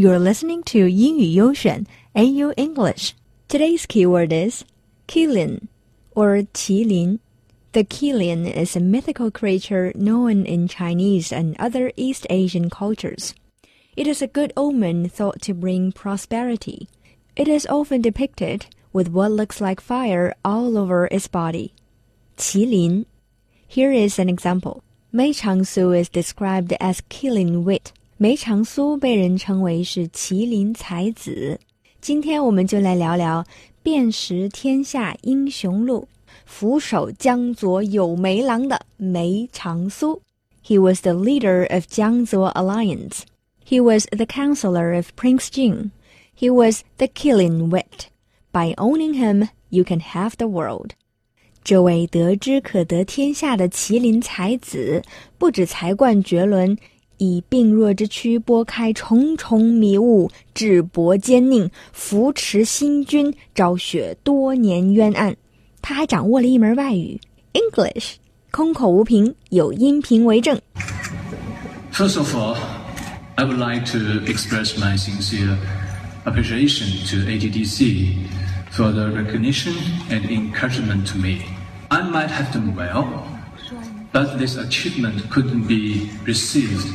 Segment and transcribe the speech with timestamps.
[0.00, 1.84] You're listening to 英语优选
[2.14, 3.12] AU English.
[3.50, 4.64] Today's keyword is
[5.06, 5.68] Kylin
[6.14, 7.18] or Qilin.
[7.72, 13.34] The Kylin is a mythical creature known in Chinese and other East Asian cultures.
[13.94, 16.88] It is a good omen thought to bring prosperity.
[17.36, 21.74] It is often depicted with what looks like fire all over its body.
[22.38, 23.04] Qilin.
[23.68, 24.82] Here is an example.
[25.12, 27.92] Mei Changsu is described as Kylin wit
[28.22, 31.58] 梅长苏被人称为是麒麟才子。
[32.02, 33.42] 今天我们就来聊聊
[33.82, 36.06] 《辨识天下英雄录》，
[36.44, 40.20] 俯首江左有梅郎的梅长苏。
[40.62, 43.22] He was the leader of Jiangzuo alliance.
[43.66, 45.88] He was the counselor of Prince Jing.
[46.38, 48.08] He was the killing wit.
[48.52, 50.90] By owning him, you can have the world.
[51.64, 55.02] 这位得之可得天下的麒麟才子，
[55.38, 56.76] 不止才冠绝伦。
[57.20, 65.36] 以病弱之躯拨开重重迷雾，智博奸佞，扶持新君，昭雪多年冤案。
[65.82, 67.20] 他还掌握了一门外语
[67.52, 68.14] ，English，
[68.50, 70.58] 空口无凭，有音频为证。
[71.92, 72.56] First of all,
[73.34, 75.58] I would like to express my sincere
[76.24, 78.14] appreciation to ATDC
[78.70, 79.74] for the recognition
[80.08, 81.40] and encouragement to me.
[81.88, 83.04] I might have done well,
[84.10, 86.86] but this achievement couldn't be received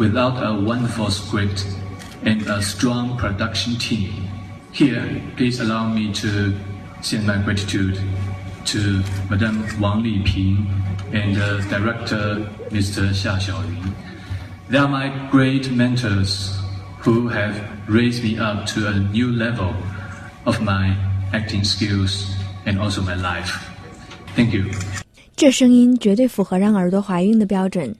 [0.00, 1.66] without a wonderful script
[2.24, 4.28] and a strong production team.
[4.72, 6.54] Here, please allow me to
[7.00, 7.98] send my gratitude
[8.66, 10.66] to Madame Wang Liping
[11.12, 13.10] and uh, director Mr.
[13.10, 13.94] Xia Xiaoyun.
[14.68, 16.58] They are my great mentors
[16.98, 17.54] who have
[17.88, 19.72] raised me up to a new level
[20.44, 20.96] of my
[21.32, 22.34] acting skills
[22.66, 23.52] and also my life.
[24.34, 24.64] Thank you.
[25.36, 27.94] 这声音绝对符合让耳朵怀孕的标准。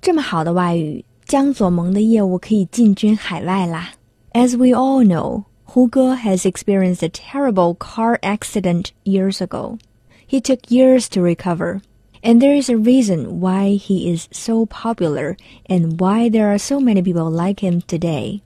[0.00, 3.92] 这么好的外语， 江左盟的业务可以进军海外啦。
[4.32, 9.78] As we all know, Hu Ge has experienced a terrible car accident years ago.
[10.26, 11.80] He took years to recover.
[12.24, 15.36] And there is a reason why he is so popular
[15.68, 18.42] and why there are so many people like him today.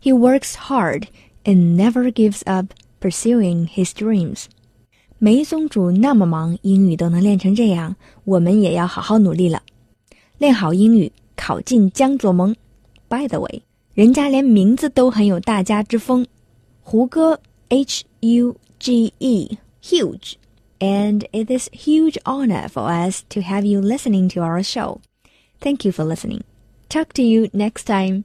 [0.00, 1.06] He works hard
[1.44, 4.46] and never gives up pursuing his dreams.
[5.18, 7.94] 梅宗主那么忙，英语都能练成这样，
[8.24, 9.62] 我们也要好好努力了，
[10.38, 11.12] 练好英语。
[11.36, 12.54] 考进江左盟。
[13.08, 13.62] By the way，
[13.94, 16.26] 人家连名字都很有大家之风，
[16.82, 24.28] 胡歌 H U G E huge。And it is huge honor for us to have you listening
[24.34, 24.98] to our show.
[25.60, 26.40] Thank you for listening.
[26.88, 28.24] Talk to you next time.